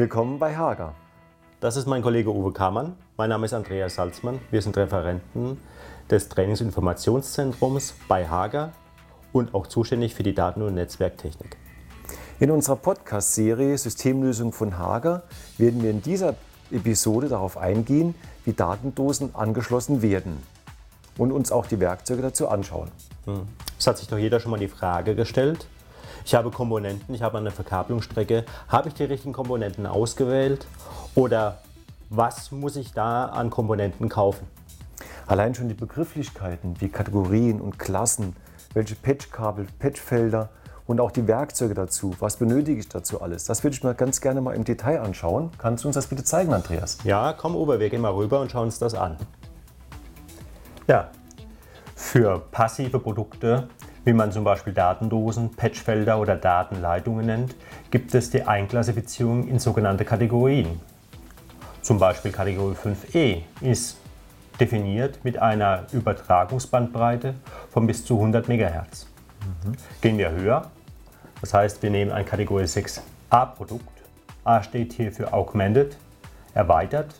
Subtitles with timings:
[0.00, 0.94] Willkommen bei Hager.
[1.60, 2.96] Das ist mein Kollege Uwe Kamann.
[3.18, 4.40] Mein Name ist Andreas Salzmann.
[4.50, 5.58] Wir sind Referenten
[6.10, 8.72] des Trainingsinformationszentrums bei Hager
[9.34, 11.58] und auch zuständig für die Daten- und Netzwerktechnik.
[12.38, 15.24] In unserer Podcast-Serie Systemlösung von Hager
[15.58, 16.34] werden wir in dieser
[16.70, 18.14] Episode darauf eingehen,
[18.46, 20.42] wie Datendosen angeschlossen werden
[21.18, 22.90] und uns auch die Werkzeuge dazu anschauen.
[23.78, 25.66] Es hat sich doch jeder schon mal die Frage gestellt.
[26.24, 28.44] Ich habe Komponenten, ich habe eine Verkabelungsstrecke.
[28.68, 30.66] Habe ich die richtigen Komponenten ausgewählt?
[31.14, 31.58] Oder
[32.08, 34.46] was muss ich da an Komponenten kaufen?
[35.26, 38.34] Allein schon die Begrifflichkeiten wie Kategorien und Klassen,
[38.74, 40.48] welche Patchkabel, Patchfelder
[40.86, 44.20] und auch die Werkzeuge dazu, was benötige ich dazu alles, das würde ich mir ganz
[44.20, 45.50] gerne mal im Detail anschauen.
[45.56, 46.98] Kannst du uns das bitte zeigen, Andreas?
[47.04, 49.16] Ja, komm Uwe, wir gehen mal rüber und schauen uns das an.
[50.88, 51.10] Ja,
[51.94, 53.68] für passive Produkte,
[54.04, 57.54] wie man zum Beispiel Datendosen, Patchfelder oder Datenleitungen nennt,
[57.90, 60.80] gibt es die Einklassifizierung in sogenannte Kategorien.
[61.82, 63.98] Zum Beispiel Kategorie 5e ist
[64.58, 67.34] definiert mit einer Übertragungsbandbreite
[67.70, 69.06] von bis zu 100 MHz.
[69.40, 69.72] Mhm.
[70.00, 70.70] Gehen wir höher,
[71.40, 73.88] das heißt, wir nehmen ein Kategorie 6a Produkt.
[74.44, 75.96] A steht hier für Augmented,
[76.54, 77.14] erweitert,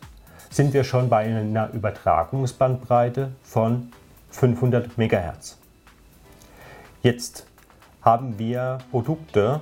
[0.49, 3.91] sind wir schon bei einer Übertragungsbandbreite von
[4.29, 5.60] 500 MHz.
[7.03, 7.47] Jetzt
[8.03, 9.59] haben wir Produkte,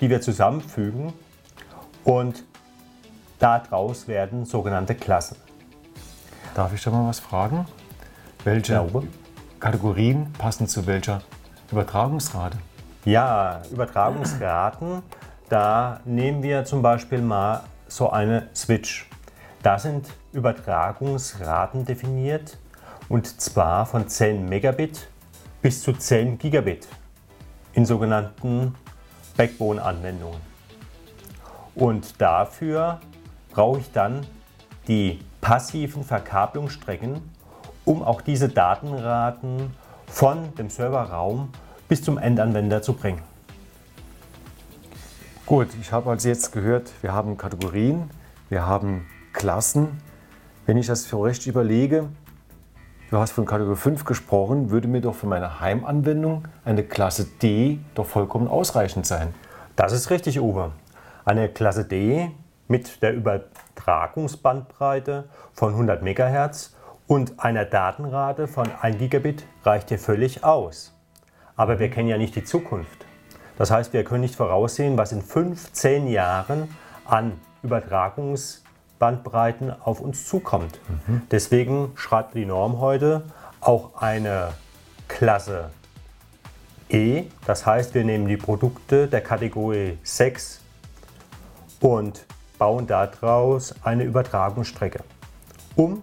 [0.00, 1.12] die wir zusammenfügen
[2.04, 2.44] und
[3.40, 5.36] daraus werden sogenannte Klassen.
[6.54, 7.66] Darf ich da mal was fragen?
[8.44, 8.86] Welche Ja.
[9.58, 11.22] Kategorien passen zu welcher
[11.72, 12.58] Übertragungsrate?
[13.04, 15.02] Ja, Übertragungsraten,
[15.48, 19.08] da nehmen wir zum Beispiel mal so eine Switch.
[19.62, 22.58] Da sind Übertragungsraten definiert
[23.08, 25.08] und zwar von 10 Megabit
[25.62, 26.86] bis zu 10 Gigabit
[27.72, 28.74] in sogenannten
[29.36, 30.40] Backbone-Anwendungen.
[31.74, 33.00] Und dafür
[33.50, 34.26] brauche ich dann
[34.88, 37.20] die passiven Verkabelungsstrecken,
[37.84, 39.74] um auch diese Datenraten
[40.06, 41.50] von dem Serverraum
[41.88, 43.22] bis zum Endanwender zu bringen.
[45.44, 48.10] Gut, ich habe also jetzt gehört, wir haben Kategorien,
[48.48, 50.00] wir haben Klassen.
[50.64, 52.08] Wenn ich das für recht überlege,
[53.10, 57.78] du hast von Kategorie 5 gesprochen, würde mir doch für meine Heimanwendung eine Klasse D
[57.94, 59.32] doch vollkommen ausreichend sein.
[59.76, 60.72] Das ist richtig, Uwe.
[61.24, 62.32] Eine Klasse D
[62.68, 66.74] mit der Übertragungsbandbreite von 100 MHz
[67.06, 70.92] und einer Datenrate von 1 Gigabit reicht hier völlig aus.
[71.54, 73.06] Aber wir kennen ja nicht die Zukunft.
[73.56, 76.74] Das heißt, wir können nicht voraussehen, was in 15 Jahren
[77.06, 77.40] an
[78.96, 80.80] Übertragungsbandbreiten auf uns zukommt.
[81.30, 83.22] Deswegen schreibt die Norm heute
[83.60, 84.48] auch eine
[85.08, 85.70] Klasse
[86.88, 87.24] E.
[87.46, 90.60] Das heißt, wir nehmen die Produkte der Kategorie 6
[91.80, 92.24] und
[92.58, 95.00] bauen daraus eine Übertragungsstrecke,
[95.74, 96.02] um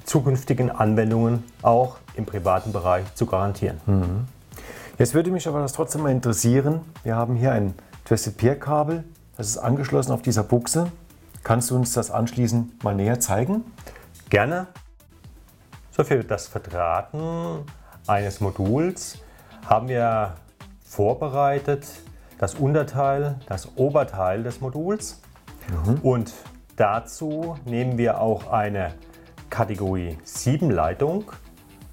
[0.00, 3.80] die zukünftigen Anwendungen auch im privaten Bereich zu garantieren.
[4.98, 6.80] Jetzt würde mich aber das trotzdem mal interessieren.
[7.02, 7.74] Wir haben hier ein
[8.04, 9.04] Twisted Pair Kabel,
[9.36, 10.90] das ist angeschlossen auf dieser Buchse.
[11.42, 13.64] Kannst du uns das anschließend mal näher zeigen?
[14.30, 14.68] Gerne.
[15.90, 17.64] So für das Verdrahten
[18.06, 19.18] eines Moduls
[19.66, 20.34] haben wir
[20.84, 21.86] vorbereitet
[22.38, 25.20] das Unterteil, das Oberteil des Moduls.
[26.02, 26.32] Und
[26.76, 28.94] dazu nehmen wir auch eine
[29.50, 31.30] Kategorie 7 Leitung,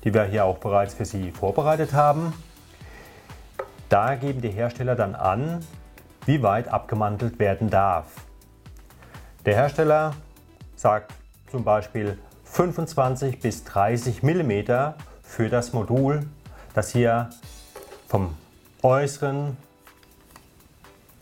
[0.03, 2.33] die wir hier auch bereits für Sie vorbereitet haben.
[3.89, 5.59] Da geben die Hersteller dann an,
[6.25, 8.07] wie weit abgemantelt werden darf.
[9.45, 10.15] Der Hersteller
[10.75, 11.13] sagt
[11.49, 14.51] zum Beispiel 25 bis 30 mm
[15.23, 16.25] für das Modul,
[16.73, 17.29] das hier
[18.07, 18.35] vom
[18.81, 19.55] äußeren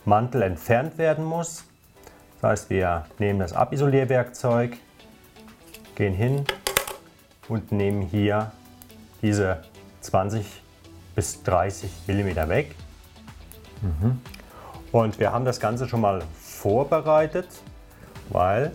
[0.04, 1.64] Mantel entfernt werden muss.
[2.40, 4.76] Das heißt, wir nehmen das Abisolierwerkzeug,
[5.94, 6.44] gehen hin
[7.48, 8.50] und nehmen hier
[9.22, 9.62] diese
[10.00, 10.62] 20
[11.14, 12.74] bis 30 mm weg.
[14.90, 17.48] Und wir haben das Ganze schon mal vorbereitet,
[18.30, 18.72] weil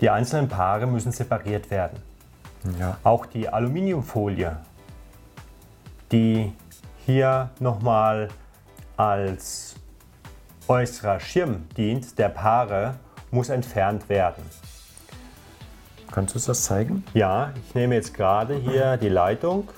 [0.00, 1.98] die einzelnen Paare müssen separiert werden.
[2.78, 2.98] Ja.
[3.04, 4.56] Auch die Aluminiumfolie,
[6.12, 6.52] die
[7.06, 8.28] hier nochmal
[8.96, 9.74] als
[10.68, 12.94] äußerer Schirm dient, der Paare,
[13.30, 14.42] muss entfernt werden.
[16.10, 17.04] Kannst du uns das zeigen?
[17.14, 19.68] Ja, ich nehme jetzt gerade hier die Leitung,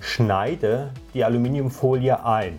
[0.00, 2.58] schneide die Aluminiumfolie ein.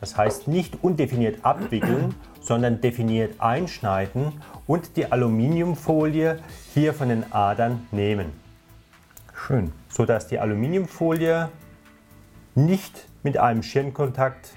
[0.00, 2.14] Das heißt nicht undefiniert abwickeln,
[2.46, 6.38] sondern definiert einschneiden und die Aluminiumfolie
[6.72, 8.32] hier von den Adern nehmen,
[9.34, 9.72] Schön.
[9.88, 11.48] sodass die Aluminiumfolie
[12.54, 14.54] nicht mit einem Schirmkontakt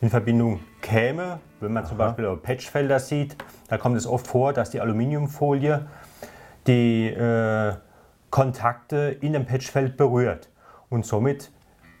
[0.00, 1.38] in Verbindung käme.
[1.60, 3.36] Wenn man zum Beispiel Patchfelder sieht,
[3.68, 5.86] da kommt es oft vor, dass die Aluminiumfolie
[6.66, 7.74] die äh,
[8.30, 10.48] Kontakte in dem Patchfeld berührt
[10.88, 11.50] und somit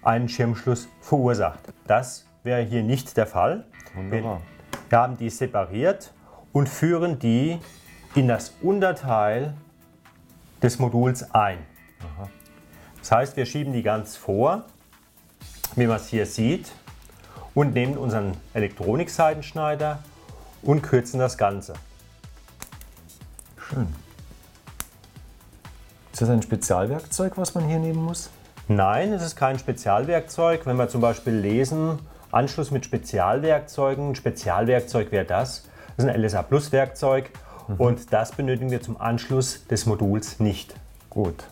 [0.02, 1.60] einen Schirmschluss verursacht.
[1.86, 3.64] Das wäre hier nicht der Fall.
[3.94, 4.40] Wunderbar.
[4.88, 6.12] Wir haben die separiert
[6.52, 7.58] und führen die
[8.14, 9.54] in das Unterteil
[10.62, 11.58] des Moduls ein.
[12.98, 14.64] Das heißt, wir schieben die ganz vor,
[15.76, 16.72] wie man es hier sieht,
[17.54, 19.98] und nehmen unseren Elektronik-Seitenschneider
[20.62, 21.74] und kürzen das Ganze.
[23.58, 23.88] Schön.
[26.12, 28.30] Ist das ein Spezialwerkzeug, was man hier nehmen muss?
[28.76, 30.64] Nein, es ist kein Spezialwerkzeug.
[30.64, 31.98] Wenn wir zum Beispiel lesen,
[32.30, 35.64] Anschluss mit Spezialwerkzeugen, ein Spezialwerkzeug wäre das.
[35.96, 37.30] Das ist ein LSA Plus Werkzeug
[37.76, 40.74] und das benötigen wir zum Anschluss des Moduls nicht.
[41.10, 41.44] Gut.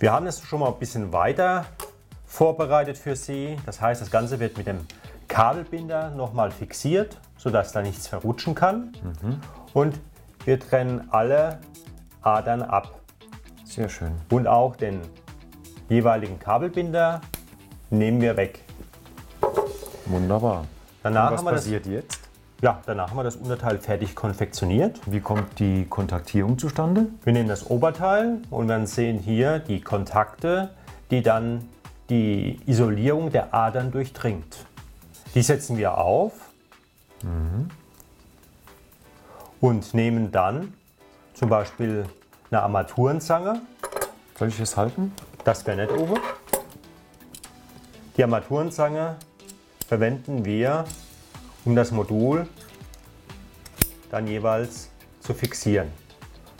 [0.00, 1.66] Wir haben es schon mal ein bisschen weiter
[2.26, 3.56] vorbereitet für Sie.
[3.64, 4.80] Das heißt, das Ganze wird mit dem
[5.28, 8.92] Kabelbinder nochmal fixiert, sodass da nichts verrutschen kann.
[9.72, 10.00] Und
[10.44, 11.60] wir trennen alle
[12.22, 12.98] Adern ab.
[13.64, 14.12] Sehr schön.
[14.30, 15.00] Und auch den
[15.88, 17.20] jeweiligen Kabelbinder
[17.90, 18.62] nehmen wir weg.
[20.06, 20.64] Wunderbar.
[21.02, 22.28] Danach was haben, wir das, passiert jetzt?
[22.60, 25.00] ja, danach haben wir das Unterteil fertig konfektioniert.
[25.06, 27.06] Wie kommt die Kontaktierung zustande?
[27.22, 30.70] Wir nehmen das Oberteil und werden sehen hier die Kontakte,
[31.10, 31.68] die dann
[32.10, 34.66] die Isolierung der Adern durchdringt.
[35.34, 36.32] Die setzen wir auf
[39.60, 40.72] und nehmen dann
[41.34, 42.06] zum Beispiel
[42.50, 43.60] eine Armaturenzange.
[44.36, 45.12] Soll ich es halten?
[45.48, 46.20] Das wäre nicht oben.
[48.18, 49.16] Die Armaturenzange
[49.86, 50.84] verwenden wir,
[51.64, 52.46] um das Modul
[54.10, 54.90] dann jeweils
[55.20, 55.88] zu fixieren.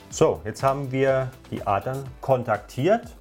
[0.09, 3.15] So, jetzt haben wir die Adern kontaktiert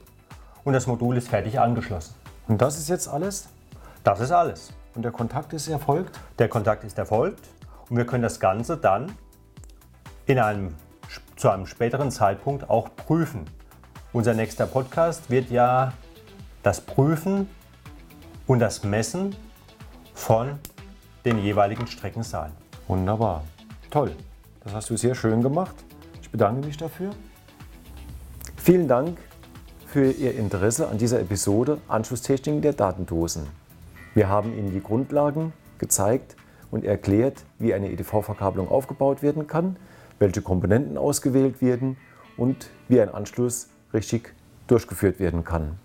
[0.64, 2.16] und das Modul ist fertig angeschlossen.
[2.48, 3.50] Und das ist jetzt alles?
[4.06, 4.72] Das ist alles.
[4.96, 6.18] Und der Kontakt ist erfolgt?
[6.40, 7.46] Der Kontakt ist erfolgt
[7.90, 9.12] und wir können das Ganze dann
[10.28, 10.76] in einem,
[11.36, 13.44] zu einem späteren Zeitpunkt auch prüfen.
[14.14, 15.92] Unser nächster Podcast wird ja
[16.64, 17.50] das Prüfen
[18.48, 19.36] und das Messen
[20.14, 20.60] von
[21.26, 22.52] den jeweiligen Strecken sein.
[22.88, 23.44] Wunderbar.
[23.90, 24.14] Toll.
[24.64, 25.76] Das hast du sehr schön gemacht.
[26.22, 27.12] Ich bedanke mich dafür.
[28.56, 29.18] Vielen Dank
[29.86, 33.46] für Ihr Interesse an dieser Episode Anschlusstechniken der Datendosen.
[34.14, 36.38] Wir haben Ihnen die Grundlagen gezeigt
[36.72, 39.76] und erklärt, wie eine EDV-Verkabelung aufgebaut werden kann,
[40.18, 41.98] welche Komponenten ausgewählt werden
[42.38, 44.34] und wie ein Anschluss richtig
[44.68, 45.80] durchgeführt werden kann.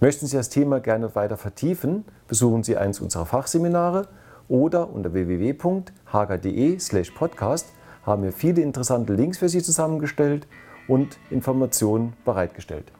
[0.00, 4.06] Möchten Sie das Thema gerne weiter vertiefen, besuchen Sie eins unserer Fachseminare
[4.48, 7.72] oder unter www.hager.de/podcast
[8.04, 10.46] haben wir viele interessante Links für Sie zusammengestellt
[10.86, 12.92] und Informationen bereitgestellt.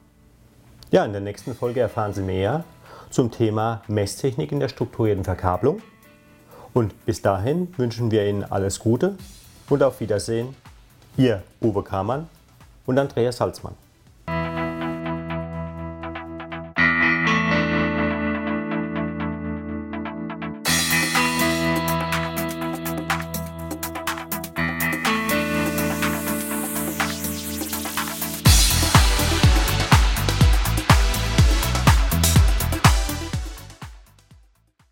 [0.91, 2.65] Ja, in der nächsten Folge erfahren Sie mehr
[3.11, 5.81] zum Thema Messtechnik in der strukturierten Verkabelung.
[6.75, 9.17] Und bis dahin wünschen wir Ihnen alles Gute
[9.69, 10.55] und auf Wiedersehen.
[11.17, 12.29] Ihr Uwe Kamann
[12.85, 13.75] und Andreas Salzmann.